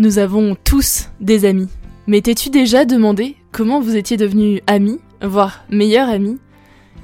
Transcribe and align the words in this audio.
Nous 0.00 0.20
avons 0.20 0.56
tous 0.62 1.08
des 1.20 1.44
amis. 1.44 1.66
Mais 2.06 2.20
t'es-tu 2.20 2.50
déjà 2.50 2.84
demandé 2.84 3.34
comment 3.50 3.80
vous 3.80 3.96
étiez 3.96 4.16
devenus 4.16 4.60
amis, 4.68 5.00
voire 5.20 5.64
meilleurs 5.70 6.08
amis? 6.08 6.38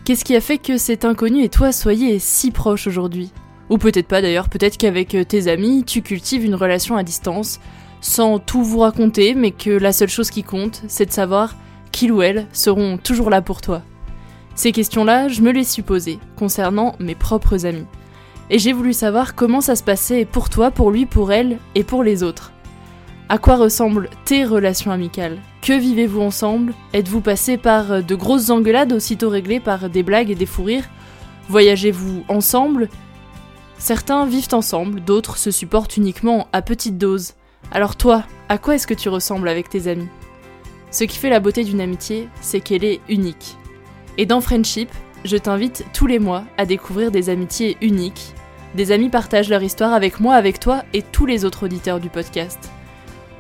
Qu'est-ce 0.05 0.25
qui 0.25 0.37
a 0.37 0.41
fait 0.41 0.59
que 0.59 0.79
cet 0.79 1.05
inconnu 1.05 1.43
et 1.43 1.49
toi 1.49 1.73
soyez 1.73 2.21
si 2.21 2.53
proches 2.53 2.87
aujourd'hui? 2.87 3.33
Ou 3.69 3.79
peut-être 3.79 4.07
pas 4.07 4.23
d'ailleurs, 4.23 4.49
peut-être 4.49 4.77
qu'avec 4.77 5.17
tes 5.27 5.49
amis, 5.49 5.83
tu 5.83 6.03
cultives 6.03 6.45
une 6.45 6.55
relation 6.55 6.97
à 6.97 7.03
distance, 7.03 7.59
sans 8.01 8.39
tout 8.39 8.63
vous 8.63 8.79
raconter, 8.79 9.35
mais 9.35 9.51
que 9.51 9.71
la 9.71 9.93
seule 9.93 10.09
chose 10.09 10.31
qui 10.31 10.45
compte, 10.45 10.85
c'est 10.87 11.07
de 11.07 11.13
savoir 11.13 11.57
qu'ils 11.91 12.13
ou 12.13 12.23
elles 12.23 12.47
seront 12.53 12.97
toujours 12.97 13.29
là 13.29 13.43
pour 13.43 13.61
toi. 13.61 13.83
Ces 14.55 14.71
questions-là, 14.71 15.27
je 15.27 15.43
me 15.43 15.51
les 15.51 15.65
suis 15.65 15.83
posées, 15.83 16.21
concernant 16.37 16.95
mes 17.01 17.17
propres 17.17 17.67
amis. 17.67 17.87
Et 18.51 18.61
j'ai 18.61 18.73
voulu 18.73 18.93
savoir 18.93 19.35
comment 19.35 19.61
ça 19.61 19.75
se 19.75 19.83
passait 19.83 20.25
pour 20.25 20.49
toi, 20.49 20.71
pour 20.71 20.93
lui, 20.93 21.07
pour 21.07 21.33
elle 21.33 21.59
et 21.75 21.83
pour 21.83 22.05
les 22.05 22.23
autres. 22.23 22.53
À 23.31 23.39
quoi 23.39 23.57
ressemblent 23.57 24.11
tes 24.27 24.45
relations 24.45 24.91
amicales? 24.91 25.39
Que 25.63 25.73
vivez-vous 25.73 26.21
ensemble? 26.21 26.75
Êtes-vous 26.93 27.23
passé 27.23 27.57
par 27.57 28.03
de 28.03 28.15
grosses 28.15 28.51
engueulades 28.51 28.93
aussitôt 28.93 29.31
réglées 29.31 29.61
par 29.61 29.89
des 29.89 30.03
blagues 30.03 30.31
et 30.31 30.35
des 30.35 30.45
fous 30.45 30.65
rires? 30.65 30.91
Voyagez-vous 31.49 32.25
ensemble? 32.29 32.91
Certains 33.79 34.27
vivent 34.27 34.53
ensemble, 34.53 35.01
d'autres 35.01 35.39
se 35.39 35.51
supportent 35.51 35.97
uniquement 35.97 36.49
à 36.53 36.61
petite 36.61 36.99
dose. 36.99 37.33
Alors 37.73 37.97
toi, 37.97 38.25
à 38.51 38.59
quoi 38.59 38.75
est-ce 38.75 38.87
que 38.87 38.93
tu 38.93 39.09
ressembles 39.09 39.49
avec 39.49 39.71
tes 39.71 39.89
amis? 39.89 40.09
Ce 40.91 41.05
qui 41.05 41.17
fait 41.17 41.31
la 41.31 41.41
beauté 41.41 41.65
d'une 41.65 41.81
amitié, 41.81 42.29
c'est 42.43 42.61
qu'elle 42.61 42.85
est 42.85 43.01
unique. 43.09 43.57
Et 44.19 44.27
dans 44.27 44.43
Friendship, 44.43 44.91
je 45.25 45.39
t'invite 45.39 45.87
tous 45.95 46.07
les 46.07 46.19
mois 46.19 46.45
à 46.59 46.67
découvrir 46.67 47.11
des 47.11 47.31
amitiés 47.31 47.79
uniques. 47.81 48.35
Des 48.75 48.93
amis 48.93 49.09
partagent 49.09 49.49
leur 49.49 49.63
histoire 49.63 49.95
avec 49.95 50.21
moi, 50.21 50.35
avec 50.35 50.61
toi 50.61 50.85
et 50.93 51.01
tous 51.01 51.25
les 51.25 51.47
autres 51.47 51.65
auditeurs 51.65 52.01
du 52.01 52.11
podcast. 52.11 52.71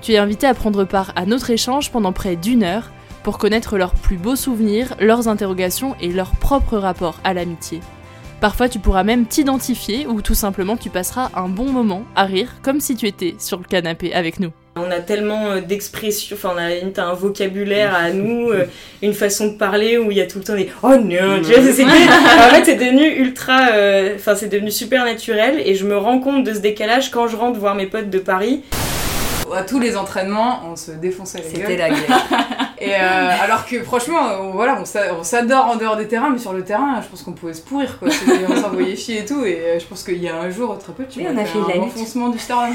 Tu 0.04 0.12
es 0.12 0.18
invité 0.18 0.46
à 0.46 0.52
prendre 0.52 0.84
part 0.84 1.14
à 1.16 1.24
notre 1.24 1.48
échange 1.48 1.90
pendant 1.90 2.12
près 2.12 2.36
d'une 2.36 2.62
heure 2.62 2.90
pour 3.22 3.38
connaître 3.38 3.78
leurs 3.78 3.94
plus 3.94 4.18
beaux 4.18 4.36
souvenirs, 4.36 4.94
leurs 5.00 5.28
interrogations 5.28 5.96
et 5.98 6.12
leur 6.12 6.32
propre 6.32 6.76
rapport 6.76 7.20
à 7.24 7.32
l'amitié. 7.32 7.80
Parfois 8.38 8.68
tu 8.68 8.78
pourras 8.78 9.02
même 9.02 9.24
t'identifier 9.24 10.06
ou 10.06 10.20
tout 10.20 10.34
simplement 10.34 10.76
tu 10.76 10.90
passeras 10.90 11.30
un 11.34 11.48
bon 11.48 11.70
moment 11.70 12.02
à 12.16 12.24
rire 12.24 12.56
comme 12.60 12.80
si 12.80 12.96
tu 12.96 13.06
étais 13.06 13.34
sur 13.38 13.56
le 13.56 13.64
canapé 13.64 14.12
avec 14.12 14.40
nous. 14.40 14.50
On 14.76 14.90
a 14.90 15.00
tellement 15.00 15.52
euh, 15.52 15.60
d'expressions, 15.62 16.36
enfin 16.36 16.50
on 16.54 16.58
a 16.58 17.02
un 17.02 17.14
vocabulaire 17.14 17.94
à 17.94 18.10
nous, 18.10 18.50
euh, 18.50 18.66
une 19.00 19.14
façon 19.14 19.46
de 19.46 19.56
parler 19.56 19.96
où 19.96 20.10
il 20.10 20.18
y 20.18 20.20
a 20.20 20.26
tout 20.26 20.36
le 20.36 20.44
temps 20.44 20.54
des 20.54 20.68
oh 20.82 20.96
non, 20.96 21.40
tu 21.42 21.50
vois, 21.50 21.72
c'est 21.72 21.84
en 21.86 21.88
fait 21.88 22.64
c'est 22.66 22.76
devenu 22.76 23.06
ultra, 23.06 23.68
euh, 23.72 24.16
enfin 24.16 24.34
c'est 24.34 24.48
devenu 24.48 24.70
super 24.70 25.06
naturel 25.06 25.62
et 25.64 25.74
je 25.74 25.86
me 25.86 25.96
rends 25.96 26.20
compte 26.20 26.44
de 26.44 26.52
ce 26.52 26.58
décalage 26.58 27.10
quand 27.10 27.26
je 27.26 27.36
rentre 27.36 27.58
voir 27.58 27.74
mes 27.74 27.86
potes 27.86 28.10
de 28.10 28.18
Paris 28.18 28.62
à 29.52 29.62
tous 29.62 29.78
les 29.78 29.96
entraînements, 29.96 30.62
on 30.70 30.76
se 30.76 30.92
défonçait 30.92 31.38
les 31.38 31.44
C'était 31.44 31.76
la 31.76 31.90
guerre. 31.90 32.00
Et 32.80 32.92
euh, 32.94 33.28
alors 33.40 33.64
que 33.64 33.82
franchement, 33.82 34.20
on, 34.40 34.50
voilà, 34.50 34.78
on 35.18 35.22
s'adore 35.24 35.66
en 35.66 35.76
dehors 35.76 35.96
des 35.96 36.06
terrains, 36.06 36.30
mais 36.30 36.38
sur 36.38 36.52
le 36.52 36.64
terrain, 36.64 37.00
je 37.02 37.08
pense 37.08 37.22
qu'on 37.22 37.32
pouvait 37.32 37.54
se 37.54 37.62
pourrir 37.62 37.98
quoi. 37.98 38.08
On 38.48 38.60
s'envoyait 38.60 38.96
chier 38.96 39.20
et 39.20 39.24
tout. 39.24 39.44
Et 39.44 39.58
euh, 39.58 39.78
je 39.78 39.86
pense 39.86 40.02
qu'il 40.02 40.22
y 40.22 40.28
a 40.28 40.36
un 40.36 40.50
jour, 40.50 40.76
très 40.78 40.92
peu, 40.92 41.04
tu 41.08 41.20
oui, 41.20 41.26
on 41.32 41.36
a 41.38 41.44
fait, 41.44 41.58
un 41.58 41.80
enfoncement 41.80 42.28
du 42.28 42.38
sternum. 42.38 42.74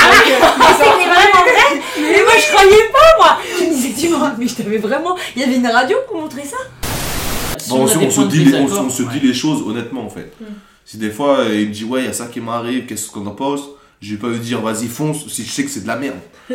C'était 0.00 1.06
vraiment 1.06 1.42
vrai 1.42 1.80
Mais 1.96 2.22
moi 2.22 2.32
je 2.38 2.52
croyais 2.54 2.90
pas 2.92 3.16
moi 3.18 3.38
Je 3.58 3.64
me 3.64 3.70
disais, 3.70 4.08
tu 4.08 4.14
mais 4.38 4.46
je 4.46 4.54
t'avais 4.56 4.78
vraiment. 4.78 5.16
Il 5.36 5.42
y 5.42 5.44
avait 5.44 5.56
une 5.56 5.66
radio 5.66 5.96
pour 6.06 6.20
montrer 6.20 6.44
ça 6.44 6.56
Bon, 7.68 7.82
on, 7.82 7.86
se 7.86 8.22
dit, 8.22 8.44
les, 8.44 8.58
on, 8.58 8.90
se 8.90 9.02
dit 9.02 9.20
les 9.20 9.34
choses 9.34 9.62
honnêtement 9.66 10.04
en 10.04 10.08
fait. 10.08 10.32
Hmm. 10.40 10.54
Si 10.84 10.96
des 10.96 11.10
fois 11.10 11.44
il 11.52 11.68
me 11.68 11.72
dit 11.72 11.84
ouais, 11.84 12.00
il 12.00 12.06
y 12.06 12.08
a 12.08 12.12
ça 12.12 12.26
qui 12.26 12.40
m'arrive, 12.40 12.86
qu'est-ce 12.86 13.10
qu'on 13.10 13.26
en 13.26 13.34
pense? 13.34 13.60
Je 14.00 14.14
vais 14.14 14.20
pas 14.20 14.28
lui 14.28 14.38
dire 14.38 14.60
vas-y 14.60 14.86
fonce 14.86 15.26
si 15.28 15.44
je 15.44 15.50
sais 15.50 15.64
que 15.64 15.70
c'est 15.70 15.82
de 15.82 15.88
la 15.88 15.96
merde. 15.96 16.18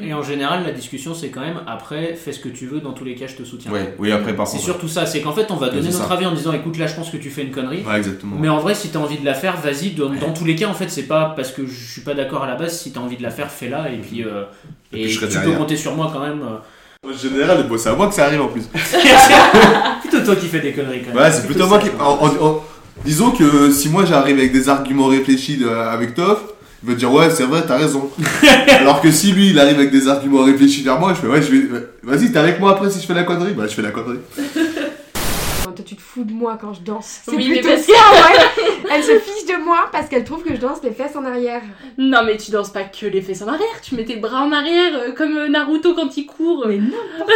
Et 0.00 0.12
en 0.12 0.22
général, 0.22 0.62
la 0.64 0.72
discussion, 0.72 1.14
c'est 1.14 1.28
quand 1.28 1.40
même 1.40 1.60
après, 1.66 2.14
fais 2.14 2.32
ce 2.32 2.40
que 2.40 2.50
tu 2.50 2.66
veux, 2.66 2.80
dans 2.80 2.92
tous 2.92 3.04
les 3.04 3.14
cas, 3.14 3.26
je 3.26 3.36
te 3.36 3.44
soutiens. 3.44 3.72
Oui, 3.98 4.12
après, 4.12 4.36
par 4.36 4.46
C'est 4.46 4.58
surtout 4.58 4.88
ça, 4.88 5.06
c'est 5.06 5.22
qu'en 5.22 5.32
fait, 5.32 5.50
on 5.50 5.56
va 5.56 5.70
donner 5.70 5.88
notre 5.88 6.12
avis 6.12 6.26
en 6.26 6.34
disant 6.34 6.52
écoute, 6.52 6.76
là, 6.76 6.86
je 6.86 6.94
pense 6.94 7.10
que 7.10 7.16
tu 7.16 7.30
fais 7.30 7.42
une 7.42 7.50
connerie. 7.50 7.82
Ouais, 7.82 7.96
exactement. 7.96 8.36
Mais 8.38 8.48
en 8.48 8.58
vrai, 8.58 8.74
si 8.74 8.90
t'as 8.90 8.98
envie 8.98 9.18
de 9.18 9.24
la 9.24 9.34
faire, 9.34 9.56
vas-y. 9.56 9.92
Dans, 9.92 10.10
tous 10.34 10.44
les 10.44 10.54
cas, 10.54 10.66
en 10.66 10.74
fait, 10.74 10.88
c'est 10.88 11.04
pas 11.04 11.32
parce 11.34 11.50
que 11.50 11.66
je 11.66 11.92
suis 11.92 12.02
pas 12.02 12.14
d'accord 12.14 12.42
à 12.42 12.46
la 12.46 12.56
base, 12.56 12.78
si 12.78 12.92
t'as 12.92 13.00
envie 13.00 13.16
de 13.16 13.22
la 13.22 13.30
faire, 13.30 13.50
fais-la. 13.50 13.90
Et 13.90 13.98
puis, 13.98 14.22
euh, 14.22 14.44
et, 14.92 15.08
tu 15.08 15.40
peux 15.42 15.52
compter 15.52 15.76
sur 15.76 15.94
moi 15.94 16.10
quand 16.12 16.20
même. 16.20 16.42
Euh. 16.42 17.08
En 17.08 17.16
général, 17.16 17.64
c'est 17.78 17.88
à 17.88 17.94
moi 17.94 18.08
que 18.08 18.14
ça 18.14 18.26
arrive 18.26 18.42
en 18.42 18.48
plus. 18.48 18.62
plutôt 20.00 20.24
toi 20.24 20.36
qui 20.36 20.46
fais 20.48 20.60
des 20.60 20.72
conneries 20.72 21.02
quand 21.02 21.14
même. 21.14 21.22
Ouais, 21.22 21.30
c'est 21.30 21.46
plutôt, 21.46 21.66
moi 21.68 21.78
qui. 21.78 21.88
Disons 23.04 23.30
que 23.30 23.70
si 23.70 23.88
moi 23.88 24.04
j'arrive 24.04 24.38
avec 24.38 24.52
des 24.52 24.68
arguments 24.68 25.06
réfléchis 25.06 25.62
avec 25.64 26.14
Toff, 26.14 26.40
il 26.82 26.90
va 26.90 26.94
dire 26.94 27.12
ouais 27.12 27.30
c'est 27.30 27.44
vrai 27.44 27.62
t'as 27.66 27.76
raison. 27.76 28.10
Alors 28.68 29.00
que 29.00 29.10
si 29.10 29.32
lui 29.32 29.50
il 29.50 29.58
arrive 29.58 29.76
avec 29.76 29.90
des 29.90 30.08
arguments 30.08 30.42
réfléchis 30.44 30.82
vers 30.82 30.98
moi 30.98 31.14
je 31.14 31.20
fais 31.20 31.26
ouais 31.26 31.42
je 31.42 31.50
vais 31.50 31.86
vas-y 32.02 32.30
t'es 32.32 32.38
avec 32.38 32.60
moi 32.60 32.72
après 32.72 32.90
si 32.90 33.00
je 33.00 33.06
fais 33.06 33.14
la 33.14 33.24
connerie. 33.24 33.52
Bah 33.52 33.66
je 33.66 33.74
fais 33.74 33.82
la 33.82 33.90
connerie. 33.90 34.18
Toi 35.64 35.84
tu 35.84 35.96
te 35.96 36.00
fous 36.00 36.24
de 36.24 36.32
moi 36.32 36.56
quand 36.60 36.72
je 36.72 36.80
danse. 36.80 37.22
C'est 37.24 37.34
oui, 37.34 37.50
plutôt 37.50 37.68
ça 37.68 37.92
ouais. 37.92 38.64
Elle 38.92 39.02
se 39.02 39.18
fiche 39.18 39.46
de 39.46 39.64
moi 39.64 39.88
parce 39.90 40.08
qu'elle 40.08 40.24
trouve 40.24 40.42
que 40.42 40.54
je 40.54 40.60
danse 40.60 40.78
les 40.82 40.92
fesses 40.92 41.16
en 41.16 41.24
arrière. 41.24 41.62
Non 41.98 42.20
mais 42.24 42.36
tu 42.36 42.50
danses 42.50 42.70
pas 42.70 42.84
que 42.84 43.06
les 43.06 43.20
fesses 43.20 43.42
en 43.42 43.48
arrière. 43.48 43.80
Tu 43.82 43.94
mets 43.94 44.04
tes 44.04 44.16
bras 44.16 44.42
en 44.42 44.52
arrière 44.52 44.92
euh, 44.94 45.12
comme 45.12 45.36
euh, 45.36 45.48
Naruto 45.48 45.94
quand 45.94 46.16
il 46.16 46.26
court. 46.26 46.66
Mais 46.68 46.78
non 46.78 46.96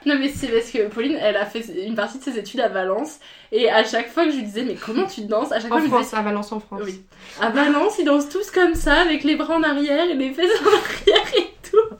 non 0.06 0.16
mais 0.18 0.28
c'est 0.28 0.48
parce 0.48 0.70
que 0.70 0.88
Pauline 0.88 1.18
elle 1.20 1.36
a 1.36 1.46
fait 1.46 1.64
une 1.84 1.94
partie 1.94 2.18
de 2.18 2.24
ses 2.24 2.38
études 2.38 2.60
à 2.60 2.68
Valence 2.68 3.18
et 3.52 3.68
à 3.70 3.84
chaque 3.84 4.10
fois 4.10 4.24
que 4.24 4.30
je 4.30 4.36
lui 4.36 4.44
disais, 4.44 4.62
mais 4.62 4.74
comment 4.74 5.06
tu 5.06 5.22
danses 5.22 5.52
À 5.52 5.60
chaque 5.60 5.72
en 5.72 5.78
fois, 5.78 5.88
France, 5.88 6.14
à 6.14 6.22
Valence 6.22 6.52
en 6.52 6.60
France. 6.60 6.82
Oui. 6.84 7.02
À 7.40 7.50
Valence, 7.50 7.98
ils 7.98 8.04
dansent 8.04 8.28
tous 8.28 8.50
comme 8.50 8.74
ça, 8.74 8.94
avec 9.00 9.24
les 9.24 9.34
bras 9.34 9.56
en 9.56 9.62
arrière 9.62 10.08
et 10.08 10.14
les 10.14 10.32
fesses 10.32 10.50
en 10.62 10.66
arrière 10.66 11.26
et 11.36 11.52
tout. 11.68 11.96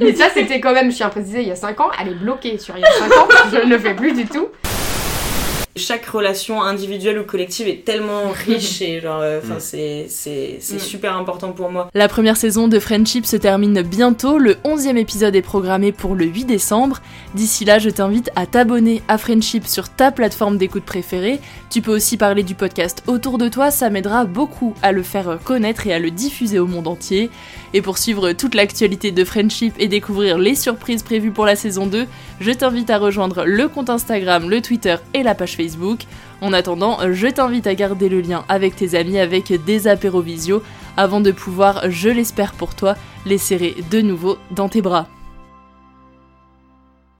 mais 0.00 0.14
ça, 0.14 0.28
c'était 0.28 0.60
quand 0.60 0.74
même, 0.74 0.90
je 0.90 0.96
tiens 0.96 1.06
à 1.06 1.10
préciser, 1.10 1.40
il 1.40 1.48
y 1.48 1.52
a 1.52 1.56
5 1.56 1.80
ans, 1.80 1.90
elle 2.00 2.08
est 2.08 2.14
bloquée 2.14 2.58
sur 2.58 2.76
il 2.76 2.80
y 2.80 2.84
a 2.84 2.90
5 2.90 3.12
ans, 3.16 3.28
je 3.50 3.56
ne 3.56 3.70
le 3.70 3.78
fais 3.78 3.94
plus 3.94 4.12
du 4.12 4.26
tout 4.26 4.48
chaque 5.78 6.06
relation 6.06 6.62
individuelle 6.62 7.18
ou 7.18 7.24
collective 7.24 7.68
est 7.68 7.84
tellement 7.84 8.30
riche 8.46 8.82
et 8.82 9.00
genre, 9.00 9.20
euh, 9.20 9.40
enfin, 9.42 9.56
c'est, 9.58 10.06
c'est, 10.08 10.58
c'est 10.60 10.76
mm. 10.76 10.80
super 10.80 11.16
important 11.16 11.52
pour 11.52 11.70
moi. 11.70 11.88
La 11.94 12.08
première 12.08 12.36
saison 12.36 12.68
de 12.68 12.78
Friendship 12.78 13.24
se 13.24 13.36
termine 13.36 13.82
bientôt. 13.82 14.38
Le 14.38 14.54
11e 14.64 14.96
épisode 14.96 15.34
est 15.34 15.42
programmé 15.42 15.92
pour 15.92 16.14
le 16.14 16.24
8 16.26 16.44
décembre. 16.44 17.00
D'ici 17.34 17.64
là, 17.64 17.78
je 17.78 17.90
t'invite 17.90 18.30
à 18.36 18.46
t'abonner 18.46 19.02
à 19.08 19.18
Friendship 19.18 19.66
sur 19.66 19.88
ta 19.88 20.10
plateforme 20.10 20.58
d'écoute 20.58 20.84
préférée. 20.84 21.40
Tu 21.70 21.82
peux 21.82 21.94
aussi 21.94 22.16
parler 22.16 22.42
du 22.42 22.54
podcast 22.54 23.02
autour 23.06 23.38
de 23.38 23.48
toi, 23.48 23.70
ça 23.70 23.90
m'aidera 23.90 24.24
beaucoup 24.24 24.74
à 24.82 24.92
le 24.92 25.02
faire 25.02 25.38
connaître 25.44 25.86
et 25.86 25.92
à 25.92 25.98
le 25.98 26.10
diffuser 26.10 26.58
au 26.58 26.66
monde 26.66 26.88
entier. 26.88 27.30
Et 27.74 27.82
pour 27.82 27.98
suivre 27.98 28.32
toute 28.32 28.54
l'actualité 28.54 29.12
de 29.12 29.24
Friendship 29.24 29.74
et 29.78 29.88
découvrir 29.88 30.38
les 30.38 30.54
surprises 30.54 31.02
prévues 31.02 31.30
pour 31.30 31.46
la 31.46 31.56
saison 31.56 31.86
2, 31.86 32.06
je 32.40 32.50
t'invite 32.50 32.90
à 32.90 32.98
rejoindre 32.98 33.44
le 33.44 33.68
compte 33.68 33.90
Instagram, 33.90 34.48
le 34.48 34.60
Twitter 34.60 34.96
et 35.14 35.22
la 35.22 35.34
page 35.34 35.56
Facebook. 35.56 35.67
En 36.40 36.52
attendant, 36.52 36.98
je 37.12 37.26
t'invite 37.26 37.66
à 37.66 37.74
garder 37.74 38.08
le 38.08 38.20
lien 38.20 38.44
avec 38.48 38.76
tes 38.76 38.94
amis 38.94 39.18
avec 39.18 39.52
des 39.64 39.88
apéros 39.88 40.22
visio 40.22 40.62
avant 40.96 41.20
de 41.20 41.30
pouvoir, 41.30 41.90
je 41.90 42.08
l'espère 42.08 42.52
pour 42.52 42.74
toi, 42.74 42.96
les 43.26 43.38
serrer 43.38 43.76
de 43.90 44.00
nouveau 44.00 44.38
dans 44.50 44.68
tes 44.68 44.82
bras. 44.82 45.06